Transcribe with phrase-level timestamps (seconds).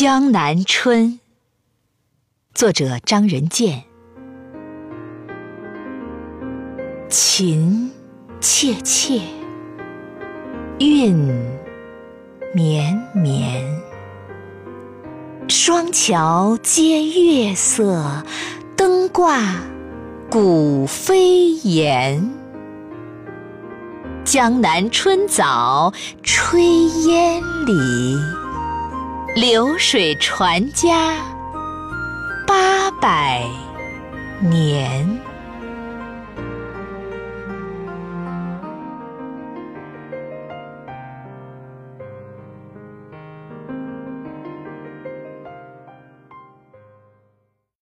[0.00, 1.14] 江南春》，
[2.54, 3.82] 作者张仁健。
[7.08, 7.90] 情
[8.40, 9.20] 切切，
[10.78, 11.16] 韵
[12.54, 13.82] 绵绵，
[15.48, 18.22] 双桥接月色，
[18.76, 19.56] 灯挂
[20.30, 22.30] 古飞檐。
[24.24, 25.92] 江南春早，
[26.22, 26.60] 炊
[27.08, 28.16] 烟里，
[29.40, 31.14] 流水传家
[32.44, 33.40] 八百
[34.40, 35.06] 年。